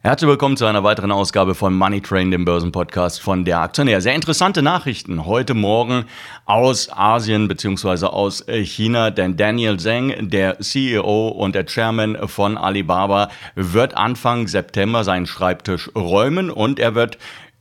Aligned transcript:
Herzlich 0.00 0.28
willkommen 0.28 0.56
zu 0.56 0.64
einer 0.64 0.84
weiteren 0.84 1.10
Ausgabe 1.10 1.56
von 1.56 1.74
Money 1.74 2.00
Train, 2.00 2.30
dem 2.30 2.44
Börsenpodcast 2.44 3.20
von 3.20 3.44
der 3.44 3.58
Aktionär. 3.58 4.00
Sehr 4.00 4.14
interessante 4.14 4.62
Nachrichten 4.62 5.26
heute 5.26 5.54
Morgen 5.54 6.04
aus 6.44 6.88
Asien 6.88 7.48
bzw. 7.48 8.06
aus 8.06 8.46
äh, 8.46 8.64
China, 8.64 9.10
denn 9.10 9.36
Daniel 9.36 9.76
Zheng, 9.76 10.30
der 10.30 10.60
CEO 10.60 11.30
und 11.30 11.56
der 11.56 11.66
Chairman 11.66 12.16
von 12.28 12.56
Alibaba, 12.56 13.28
wird 13.56 13.96
Anfang 13.96 14.46
September 14.46 15.02
seinen 15.02 15.26
Schreibtisch 15.26 15.90
räumen 15.96 16.52
und 16.52 16.78
er 16.78 16.94
wird 16.94 17.18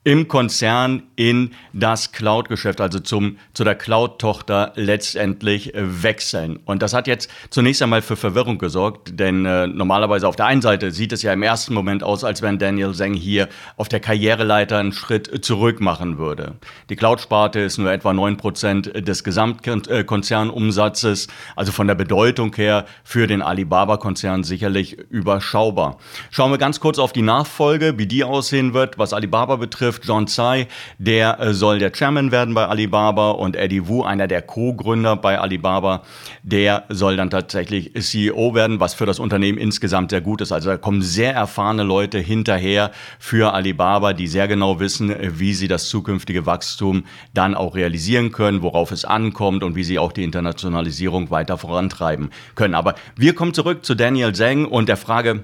im 0.07 0.27
Konzern 0.29 1.03
in 1.17 1.51
das 1.73 2.13
Cloud-Geschäft, 2.13 2.79
also 2.79 3.01
zum, 3.01 3.35
zu 3.53 3.65
der 3.65 3.75
Cloud-Tochter 3.75 4.71
letztendlich 4.75 5.75
äh, 5.75 6.01
wechseln. 6.01 6.59
Und 6.63 6.81
das 6.81 6.93
hat 6.93 7.07
jetzt 7.07 7.29
zunächst 7.49 7.81
einmal 7.81 8.01
für 8.01 8.15
Verwirrung 8.15 8.57
gesorgt, 8.57 9.19
denn 9.19 9.45
äh, 9.45 9.67
normalerweise 9.67 10.25
auf 10.25 10.37
der 10.37 10.45
einen 10.45 10.61
Seite 10.61 10.91
sieht 10.91 11.11
es 11.11 11.23
ja 11.23 11.33
im 11.33 11.43
ersten 11.43 11.73
Moment 11.73 12.03
aus, 12.03 12.23
als 12.23 12.41
wenn 12.41 12.57
Daniel 12.57 12.93
Zhang 12.93 13.15
hier 13.15 13.49
auf 13.75 13.89
der 13.89 13.99
Karriereleiter 13.99 14.77
einen 14.77 14.93
Schritt 14.93 15.43
zurück 15.43 15.81
machen 15.81 16.17
würde. 16.17 16.53
Die 16.89 16.95
Cloud-Sparte 16.95 17.59
ist 17.59 17.77
nur 17.77 17.91
etwa 17.91 18.11
9% 18.11 19.01
des 19.01 19.25
Gesamtkonzernumsatzes, 19.25 21.27
also 21.57 21.73
von 21.73 21.87
der 21.87 21.95
Bedeutung 21.95 22.55
her 22.55 22.85
für 23.03 23.27
den 23.27 23.41
Alibaba-Konzern 23.41 24.45
sicherlich 24.45 24.97
überschaubar. 25.09 25.97
Schauen 26.31 26.51
wir 26.51 26.57
ganz 26.57 26.79
kurz 26.79 26.97
auf 26.97 27.11
die 27.11 27.23
Nachfolge, 27.23 27.97
wie 27.97 28.07
die 28.07 28.23
aussehen 28.23 28.73
wird, 28.73 28.97
was 28.97 29.11
Alibaba 29.11 29.57
betrifft 29.57 29.96
trifft 29.97 30.07
John 30.07 30.27
Tsai, 30.27 30.67
der 30.97 31.39
äh, 31.39 31.53
soll 31.53 31.79
der 31.79 31.91
Chairman 31.91 32.31
werden 32.31 32.53
bei 32.53 32.65
Alibaba 32.65 33.31
und 33.31 33.55
Eddie 33.55 33.87
Wu, 33.87 34.03
einer 34.03 34.27
der 34.27 34.41
Co-Gründer 34.41 35.15
bei 35.15 35.39
Alibaba, 35.39 36.03
der 36.43 36.85
soll 36.89 37.17
dann 37.17 37.29
tatsächlich 37.29 37.93
CEO 37.99 38.53
werden, 38.53 38.79
was 38.79 38.93
für 38.93 39.05
das 39.05 39.19
Unternehmen 39.19 39.57
insgesamt 39.57 40.11
sehr 40.11 40.21
gut 40.21 40.41
ist. 40.41 40.51
Also 40.51 40.69
da 40.69 40.77
kommen 40.77 41.01
sehr 41.01 41.33
erfahrene 41.33 41.83
Leute 41.83 42.19
hinterher 42.19 42.91
für 43.19 43.53
Alibaba, 43.53 44.13
die 44.13 44.27
sehr 44.27 44.47
genau 44.47 44.79
wissen, 44.79 45.13
wie 45.39 45.53
sie 45.53 45.67
das 45.67 45.89
zukünftige 45.89 46.45
Wachstum 46.45 47.03
dann 47.33 47.55
auch 47.55 47.75
realisieren 47.75 48.31
können, 48.31 48.61
worauf 48.61 48.91
es 48.91 49.05
ankommt 49.05 49.63
und 49.63 49.75
wie 49.75 49.83
sie 49.83 49.99
auch 49.99 50.11
die 50.11 50.23
Internationalisierung 50.23 51.31
weiter 51.31 51.57
vorantreiben 51.57 52.29
können. 52.55 52.75
Aber 52.75 52.95
wir 53.15 53.33
kommen 53.33 53.53
zurück 53.53 53.85
zu 53.85 53.95
Daniel 53.95 54.33
Zhang 54.33 54.65
und 54.65 54.89
der 54.89 54.97
Frage, 54.97 55.43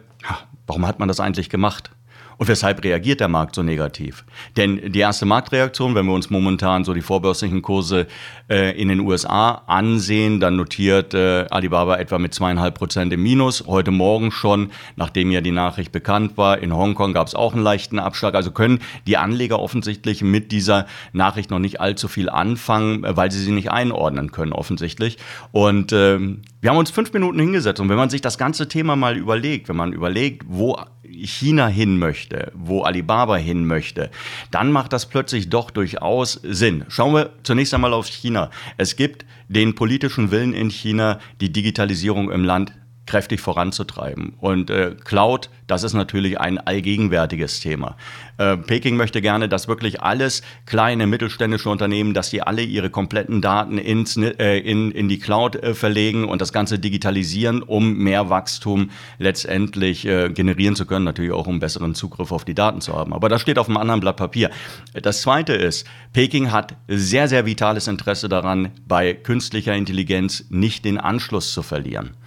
warum 0.68 0.86
hat 0.86 1.00
man 1.00 1.08
das 1.08 1.20
eigentlich 1.20 1.50
gemacht? 1.50 1.92
Und 2.38 2.48
weshalb 2.48 2.84
reagiert 2.84 3.20
der 3.20 3.28
Markt 3.28 3.56
so 3.56 3.64
negativ? 3.64 4.26
Denn 4.58 4.92
die 4.92 5.00
erste 5.00 5.26
Marktreaktion, 5.26 5.96
wenn 5.96 6.06
wir 6.06 6.14
uns 6.14 6.30
momentan 6.30 6.84
so 6.84 6.94
die 6.94 7.02
vorbörslichen 7.02 7.62
Kurse 7.62 8.08
äh, 8.50 8.80
in 8.80 8.90
den 8.90 9.00
USA 9.00 9.64
ansehen, 9.68 10.40
dann 10.40 10.56
notiert 10.56 11.14
äh, 11.14 11.46
Alibaba 11.50 11.98
etwa 11.98 12.18
mit 12.20 12.34
zweieinhalb 12.34 12.76
Prozent 12.76 13.14
im 13.14 13.24
Minus. 13.24 13.66
Heute 13.68 13.92
Morgen 13.92 14.32
schon, 14.32 14.72
nachdem 14.96 15.32
ja 15.32 15.42
die 15.42 15.52
Nachricht 15.52 15.92
bekannt 15.92 16.38
war, 16.38 16.60
in 16.60 16.74
Hongkong 16.74 17.14
gab 17.14 17.28
es 17.28 17.36
auch 17.36 17.54
einen 17.54 17.64
leichten 17.64 18.00
Abschlag. 18.00 18.36
Also 18.36 18.52
können 18.52 18.80
die 19.08 19.18
Anleger 19.18 19.60
offensichtlich 19.60 20.22
mit 20.22 20.52
dieser 20.52 20.88
Nachricht 21.12 21.52
noch 21.52 21.60
nicht 21.60 21.82
allzu 21.82 22.08
viel 22.08 22.30
anfangen, 22.30 23.04
weil 23.08 23.32
sie 23.32 23.40
sie 23.40 23.52
nicht 23.52 23.72
einordnen 23.72 24.32
können, 24.32 24.54
offensichtlich. 24.54 25.18
Und 25.52 25.94
ähm, 25.94 26.42
wir 26.62 26.70
haben 26.70 26.78
uns 26.78 26.92
fünf 26.92 27.12
Minuten 27.14 27.40
hingesetzt 27.40 27.82
und 27.82 27.90
wenn 27.90 27.98
man 27.98 28.10
sich 28.10 28.22
das 28.22 28.38
ganze 28.38 28.68
Thema 28.68 28.96
mal 28.96 29.18
überlegt, 29.18 29.68
wenn 29.70 29.76
man 29.76 29.92
überlegt, 29.92 30.44
wo 30.48 30.78
China 31.26 31.68
hin 31.68 31.98
möchte, 31.98 32.52
wo 32.54 32.82
Alibaba 32.82 33.38
hin 33.38 33.66
möchte, 33.66 34.10
dann 34.52 34.72
macht 34.72 34.94
das 34.94 35.08
plötzlich 35.08 35.50
doch 35.50 35.72
durchaus 35.72 36.34
Sinn. 36.44 36.86
Schauen 36.90 37.14
wir 37.14 37.32
zunächst 37.44 37.74
einmal 37.74 37.94
auf 37.94 38.08
China. 38.08 38.50
Es 38.78 38.96
gibt 38.96 39.26
den 39.48 39.76
politischen 39.76 40.32
Willen 40.32 40.54
in 40.54 40.70
China, 40.70 41.20
die 41.42 41.52
Digitalisierung 41.52 42.32
im 42.32 42.44
Land 42.44 42.74
kräftig 43.14 43.42
voranzutreiben. 43.42 44.34
Und 44.40 44.72
äh, 44.72 44.96
Cloud, 45.04 45.52
das 45.68 45.84
ist 45.84 45.94
natürlich 45.94 46.40
ein 46.40 46.58
allgegenwärtiges 46.58 47.60
Thema. 47.60 47.96
Äh, 48.40 48.58
Peking 48.58 48.98
möchte 48.98 49.22
gerne, 49.22 49.48
dass 49.48 49.68
wirklich 49.68 50.02
alles 50.02 50.42
kleine 50.66 51.06
mittelständische 51.06 51.70
Unternehmen, 51.70 52.16
dass 52.16 52.32
die 52.32 52.42
alle 52.42 52.64
ihre 52.64 52.90
kompletten 52.90 53.40
Daten 53.40 53.78
ins, 53.78 54.18
äh, 54.18 54.58
in, 54.58 54.90
in 54.90 55.10
die 55.10 55.20
Cloud 55.20 55.58
äh, 55.58 55.76
verlegen 55.76 56.28
und 56.28 56.42
das 56.42 56.52
Ganze 56.52 56.80
digitalisieren, 56.80 57.62
um 57.62 57.96
mehr 58.00 58.32
Wachstum 58.32 58.90
letztendlich 59.20 60.08
äh, 60.08 60.30
generieren 60.30 60.76
zu 60.76 60.88
können, 60.88 61.06
natürlich 61.06 61.34
auch 61.34 61.46
um 61.46 61.60
besseren 61.60 61.94
Zugriff 61.94 62.32
auf 62.32 62.46
die 62.46 62.56
Daten 62.56 62.82
zu 62.82 62.96
haben. 62.96 63.14
Aber 63.14 63.30
das 63.30 63.42
steht 63.42 63.60
auf 63.60 63.68
einem 63.68 63.78
anderen 63.78 64.00
Blatt 64.00 64.18
Papier. 64.18 64.50
Das 65.00 65.22
Zweite 65.22 65.54
ist, 65.54 65.86
Peking 66.14 66.52
hat 66.52 66.78
sehr, 66.88 67.28
sehr 67.28 67.46
vitales 67.46 67.88
Interesse 67.88 68.28
daran, 68.28 68.72
bei 68.88 69.14
künstlicher 69.14 69.76
Intelligenz 69.76 70.46
nicht 70.50 70.84
den 70.84 70.98
Anschluss 70.98 71.54
zu 71.54 71.62
verlieren. 71.62 72.18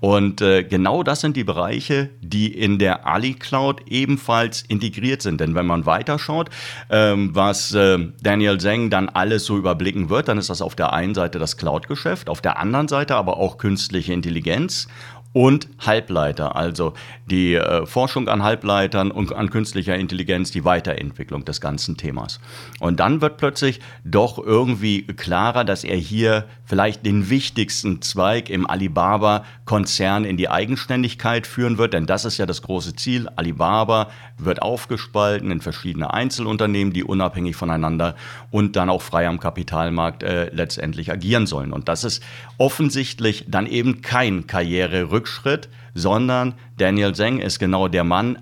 Und 0.00 0.42
äh, 0.42 0.62
genau 0.62 1.02
das 1.02 1.22
sind 1.22 1.36
die 1.36 1.44
Bereiche, 1.44 2.10
die 2.20 2.52
in 2.52 2.78
der 2.78 3.06
Ali 3.06 3.34
Cloud 3.34 3.82
ebenfalls 3.86 4.62
integriert 4.62 5.22
sind. 5.22 5.40
Denn 5.40 5.54
wenn 5.54 5.66
man 5.66 5.86
weiterschaut, 5.86 6.50
ähm, 6.90 7.30
was 7.34 7.72
äh, 7.74 7.98
Daniel 8.22 8.58
Zhang 8.58 8.90
dann 8.90 9.08
alles 9.08 9.46
so 9.46 9.56
überblicken 9.56 10.10
wird, 10.10 10.28
dann 10.28 10.36
ist 10.36 10.50
das 10.50 10.60
auf 10.60 10.74
der 10.74 10.92
einen 10.92 11.14
Seite 11.14 11.38
das 11.38 11.56
Cloud-Geschäft, 11.56 12.28
auf 12.28 12.42
der 12.42 12.58
anderen 12.58 12.88
Seite 12.88 13.16
aber 13.16 13.38
auch 13.38 13.56
künstliche 13.56 14.12
Intelligenz 14.12 14.88
und 15.36 15.68
Halbleiter, 15.84 16.56
also 16.56 16.94
die 17.26 17.56
äh, 17.56 17.84
Forschung 17.84 18.26
an 18.30 18.42
Halbleitern 18.42 19.10
und 19.10 19.34
an 19.34 19.50
künstlicher 19.50 19.94
Intelligenz, 19.94 20.50
die 20.50 20.64
Weiterentwicklung 20.64 21.44
des 21.44 21.60
ganzen 21.60 21.98
Themas. 21.98 22.40
Und 22.80 23.00
dann 23.00 23.20
wird 23.20 23.36
plötzlich 23.36 23.80
doch 24.02 24.38
irgendwie 24.38 25.02
klarer, 25.02 25.66
dass 25.66 25.84
er 25.84 25.98
hier 25.98 26.46
vielleicht 26.64 27.04
den 27.04 27.28
wichtigsten 27.28 28.00
Zweig 28.00 28.48
im 28.48 28.66
Alibaba-Konzern 28.66 30.24
in 30.24 30.38
die 30.38 30.48
Eigenständigkeit 30.48 31.46
führen 31.46 31.76
wird, 31.76 31.92
denn 31.92 32.06
das 32.06 32.24
ist 32.24 32.38
ja 32.38 32.46
das 32.46 32.62
große 32.62 32.96
Ziel. 32.96 33.28
Alibaba 33.36 34.08
wird 34.38 34.62
aufgespalten 34.62 35.50
in 35.50 35.60
verschiedene 35.60 36.14
Einzelunternehmen, 36.14 36.94
die 36.94 37.04
unabhängig 37.04 37.56
voneinander 37.56 38.16
und 38.50 38.74
dann 38.74 38.88
auch 38.88 39.02
frei 39.02 39.28
am 39.28 39.38
Kapitalmarkt 39.38 40.22
äh, 40.22 40.48
letztendlich 40.54 41.12
agieren 41.12 41.46
sollen. 41.46 41.74
Und 41.74 41.90
das 41.90 42.04
ist 42.04 42.22
offensichtlich 42.56 43.44
dann 43.48 43.66
eben 43.66 44.00
kein 44.00 44.46
Karriererückschritt 44.46 45.25
Rückschritt, 45.26 45.68
sondern 45.94 46.54
Daniel 46.76 47.12
Zheng 47.14 47.40
ist 47.40 47.58
genau 47.58 47.88
der 47.88 48.04
Mann, 48.04 48.38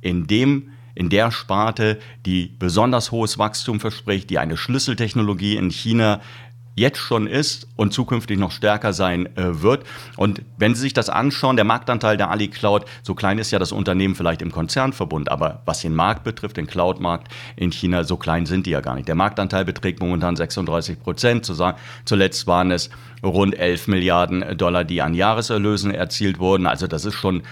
in 0.00 0.26
dem 0.26 0.70
in 0.96 1.08
der 1.08 1.32
Sparte, 1.32 1.98
die 2.24 2.54
besonders 2.58 3.10
hohes 3.10 3.36
Wachstum 3.38 3.80
verspricht, 3.80 4.30
die 4.30 4.38
eine 4.38 4.56
Schlüsseltechnologie 4.56 5.56
in 5.56 5.70
China 5.70 6.20
jetzt 6.74 6.98
schon 6.98 7.26
ist 7.26 7.68
und 7.76 7.92
zukünftig 7.92 8.38
noch 8.38 8.50
stärker 8.50 8.92
sein 8.92 9.26
äh, 9.36 9.62
wird. 9.62 9.84
Und 10.16 10.42
wenn 10.58 10.74
Sie 10.74 10.80
sich 10.80 10.92
das 10.92 11.08
anschauen, 11.08 11.56
der 11.56 11.64
Marktanteil 11.64 12.16
der 12.16 12.30
Ali 12.30 12.48
Cloud, 12.48 12.84
so 13.02 13.14
klein 13.14 13.38
ist 13.38 13.50
ja 13.50 13.58
das 13.58 13.72
Unternehmen 13.72 14.14
vielleicht 14.14 14.42
im 14.42 14.50
Konzernverbund, 14.50 15.30
aber 15.30 15.62
was 15.66 15.80
den 15.80 15.94
Markt 15.94 16.24
betrifft, 16.24 16.56
den 16.56 16.66
Cloud-Markt 16.66 17.28
in 17.56 17.70
China, 17.70 18.04
so 18.04 18.16
klein 18.16 18.46
sind 18.46 18.66
die 18.66 18.70
ja 18.70 18.80
gar 18.80 18.94
nicht. 18.94 19.08
Der 19.08 19.14
Marktanteil 19.14 19.64
beträgt 19.64 20.00
momentan 20.00 20.36
36 20.36 21.00
Prozent. 21.00 21.50
Zuletzt 22.04 22.46
waren 22.46 22.70
es 22.70 22.90
rund 23.22 23.56
11 23.56 23.88
Milliarden 23.88 24.56
Dollar, 24.56 24.84
die 24.84 25.02
an 25.02 25.14
Jahreserlösen 25.14 25.92
erzielt 25.92 26.38
wurden. 26.38 26.66
Also 26.66 26.86
das 26.86 27.04
ist 27.04 27.14
schon 27.14 27.42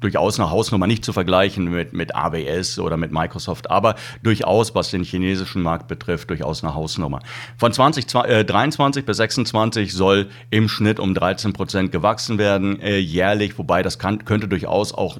durchaus 0.00 0.38
eine 0.38 0.50
Hausnummer 0.50 0.86
nicht 0.86 1.04
zu 1.04 1.12
vergleichen 1.12 1.64
mit, 1.70 1.92
mit 1.92 2.14
AWS 2.14 2.78
oder 2.78 2.96
mit 2.96 3.12
Microsoft, 3.12 3.70
aber 3.70 3.96
durchaus, 4.22 4.74
was 4.74 4.90
den 4.90 5.04
chinesischen 5.04 5.62
Markt 5.62 5.88
betrifft, 5.88 6.30
durchaus 6.30 6.62
eine 6.62 6.74
Hausnummer. 6.74 7.20
Von 7.56 7.72
2023 7.72 9.04
bis 9.04 9.16
2026 9.16 9.92
soll 9.92 10.28
im 10.50 10.68
Schnitt 10.68 11.00
um 11.00 11.14
13 11.14 11.52
Prozent 11.52 11.92
gewachsen 11.92 12.38
werden 12.38 12.80
äh, 12.80 12.98
jährlich, 12.98 13.58
wobei 13.58 13.82
das 13.82 13.98
kann, 13.98 14.24
könnte 14.24 14.48
durchaus 14.48 14.92
auch 14.92 15.18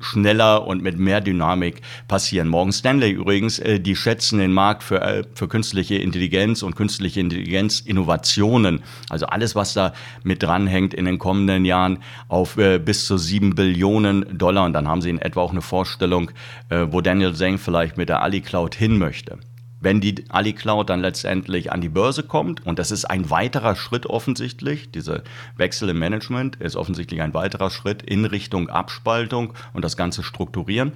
schneller 0.00 0.66
und 0.66 0.82
mit 0.82 0.98
mehr 0.98 1.20
Dynamik 1.20 1.82
passieren. 2.08 2.48
Morgan 2.48 2.72
Stanley 2.72 3.10
übrigens, 3.10 3.58
äh, 3.58 3.78
die 3.78 3.94
schätzen 3.94 4.38
den 4.38 4.52
Markt 4.52 4.82
für, 4.82 5.00
äh, 5.00 5.22
für 5.34 5.46
künstliche 5.46 5.96
Intelligenz 5.96 6.62
und 6.62 6.74
künstliche 6.74 7.20
Intelligenz 7.20 7.80
Innovationen, 7.80 8.82
also 9.08 9.26
alles, 9.26 9.54
was 9.54 9.74
da 9.74 9.92
mit 10.24 10.42
dranhängt 10.42 10.94
in 10.94 11.04
den 11.04 11.18
kommenden 11.18 11.64
Jahren 11.64 11.98
auf 12.28 12.56
äh, 12.56 12.78
bis 12.78 13.04
zu 13.06 13.18
sieben 13.18 13.54
Billionen 13.54 14.26
Dollar. 14.36 14.64
Und 14.64 14.72
dann 14.72 14.88
haben 14.88 15.02
sie 15.02 15.10
in 15.10 15.18
etwa 15.18 15.42
auch 15.42 15.52
eine 15.52 15.62
Vorstellung, 15.62 16.30
äh, 16.70 16.86
wo 16.90 17.00
Daniel 17.00 17.34
Zhang 17.34 17.58
vielleicht 17.58 17.96
mit 17.96 18.08
der 18.08 18.22
Ali 18.22 18.40
Cloud 18.40 18.74
hin 18.74 18.98
möchte 18.98 19.38
wenn 19.80 20.00
die 20.00 20.24
Ali 20.28 20.52
Cloud 20.52 20.90
dann 20.90 21.00
letztendlich 21.00 21.72
an 21.72 21.80
die 21.80 21.88
Börse 21.88 22.22
kommt, 22.22 22.64
und 22.66 22.78
das 22.78 22.90
ist 22.90 23.06
ein 23.06 23.30
weiterer 23.30 23.76
Schritt 23.76 24.06
offensichtlich, 24.06 24.90
dieser 24.90 25.22
Wechsel 25.56 25.88
im 25.88 25.98
Management 25.98 26.56
ist 26.56 26.76
offensichtlich 26.76 27.22
ein 27.22 27.34
weiterer 27.34 27.70
Schritt 27.70 28.02
in 28.02 28.24
Richtung 28.24 28.68
Abspaltung 28.68 29.54
und 29.72 29.84
das 29.84 29.96
Ganze 29.96 30.22
strukturieren, 30.22 30.92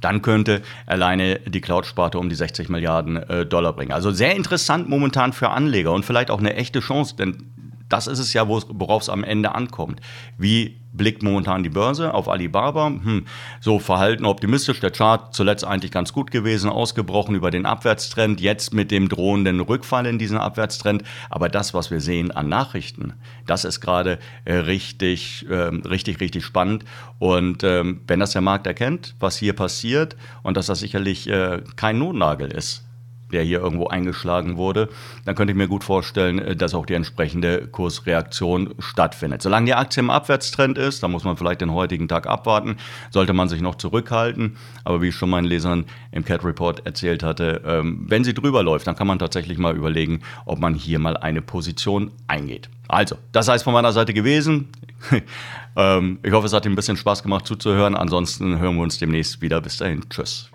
dann 0.00 0.22
könnte 0.22 0.62
alleine 0.86 1.38
die 1.40 1.60
Cloud-Sparte 1.60 2.18
um 2.18 2.28
die 2.28 2.34
60 2.34 2.68
Milliarden 2.68 3.16
äh, 3.16 3.44
Dollar 3.44 3.74
bringen. 3.74 3.92
Also 3.92 4.10
sehr 4.10 4.34
interessant 4.34 4.88
momentan 4.88 5.32
für 5.32 5.50
Anleger 5.50 5.92
und 5.92 6.04
vielleicht 6.04 6.30
auch 6.30 6.38
eine 6.38 6.54
echte 6.54 6.80
Chance, 6.80 7.16
denn 7.16 7.49
das 7.90 8.06
ist 8.06 8.18
es 8.18 8.32
ja, 8.32 8.48
worauf 8.48 9.02
es 9.02 9.08
am 9.08 9.24
Ende 9.24 9.54
ankommt. 9.54 10.00
Wie 10.38 10.80
blickt 10.92 11.22
momentan 11.22 11.62
die 11.62 11.68
Börse 11.68 12.14
auf 12.14 12.28
Alibaba? 12.28 12.86
Hm, 12.86 13.26
so 13.60 13.78
verhalten 13.78 14.24
optimistisch. 14.24 14.80
Der 14.80 14.90
Chart 14.90 15.34
zuletzt 15.34 15.64
eigentlich 15.64 15.90
ganz 15.90 16.12
gut 16.12 16.30
gewesen, 16.30 16.70
ausgebrochen 16.70 17.34
über 17.34 17.50
den 17.50 17.66
Abwärtstrend, 17.66 18.40
jetzt 18.40 18.72
mit 18.72 18.90
dem 18.90 19.08
drohenden 19.08 19.60
Rückfall 19.60 20.06
in 20.06 20.18
diesen 20.18 20.38
Abwärtstrend. 20.38 21.02
Aber 21.28 21.48
das, 21.48 21.74
was 21.74 21.90
wir 21.90 22.00
sehen 22.00 22.30
an 22.30 22.48
Nachrichten, 22.48 23.14
das 23.46 23.64
ist 23.64 23.80
gerade 23.80 24.18
äh, 24.44 24.54
richtig, 24.54 25.46
äh, 25.48 25.54
richtig, 25.54 26.20
richtig 26.20 26.44
spannend. 26.44 26.84
Und 27.18 27.64
ähm, 27.64 28.00
wenn 28.06 28.20
das 28.20 28.32
der 28.32 28.42
Markt 28.42 28.66
erkennt, 28.66 29.14
was 29.18 29.36
hier 29.36 29.52
passiert 29.52 30.16
und 30.42 30.56
dass 30.56 30.66
das 30.66 30.78
sicherlich 30.78 31.28
äh, 31.28 31.62
kein 31.76 31.98
Notnagel 31.98 32.50
ist, 32.50 32.84
der 33.30 33.42
hier 33.42 33.60
irgendwo 33.60 33.88
eingeschlagen 33.88 34.56
wurde, 34.56 34.88
dann 35.24 35.34
könnte 35.34 35.52
ich 35.52 35.56
mir 35.56 35.68
gut 35.68 35.84
vorstellen, 35.84 36.38
äh, 36.38 36.56
dass 36.56 36.74
auch 36.74 36.86
die 36.86 36.94
entsprechende 36.94 37.66
Kursreaktion 37.66 38.74
stattfindet. 38.78 39.42
Solange 39.42 39.66
die 39.66 39.74
Aktie 39.74 40.00
im 40.00 40.10
Abwärtstrend 40.10 40.78
ist, 40.78 41.02
da 41.02 41.08
muss 41.08 41.24
man 41.24 41.36
vielleicht 41.36 41.60
den 41.60 41.72
heutigen 41.72 42.08
Tag 42.08 42.26
abwarten, 42.26 42.76
sollte 43.10 43.32
man 43.32 43.48
sich 43.48 43.60
noch 43.60 43.76
zurückhalten. 43.76 44.56
Aber 44.84 45.02
wie 45.02 45.08
ich 45.08 45.14
schon 45.14 45.30
meinen 45.30 45.46
Lesern 45.46 45.86
im 46.12 46.24
Cat 46.24 46.44
Report 46.44 46.86
erzählt 46.86 47.22
hatte, 47.22 47.62
ähm, 47.64 48.04
wenn 48.08 48.24
sie 48.24 48.34
drüber 48.34 48.62
läuft, 48.62 48.86
dann 48.86 48.96
kann 48.96 49.06
man 49.06 49.18
tatsächlich 49.18 49.58
mal 49.58 49.76
überlegen, 49.76 50.20
ob 50.46 50.58
man 50.58 50.74
hier 50.74 50.98
mal 50.98 51.16
eine 51.16 51.42
Position 51.42 52.10
eingeht. 52.26 52.68
Also, 52.88 53.16
das 53.32 53.48
heißt 53.48 53.64
von 53.64 53.72
meiner 53.72 53.92
Seite 53.92 54.12
gewesen. 54.12 54.68
Ähm, 55.76 56.18
ich 56.24 56.32
hoffe, 56.32 56.46
es 56.46 56.52
hat 56.52 56.64
Ihnen 56.64 56.72
ein 56.72 56.76
bisschen 56.76 56.96
Spaß 56.96 57.22
gemacht 57.22 57.46
zuzuhören. 57.46 57.94
Ansonsten 57.94 58.58
hören 58.58 58.74
wir 58.74 58.82
uns 58.82 58.98
demnächst 58.98 59.40
wieder. 59.40 59.60
Bis 59.60 59.76
dahin. 59.76 60.02
Tschüss. 60.10 60.50